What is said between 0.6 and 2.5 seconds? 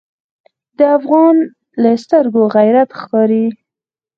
د افغان له سترګو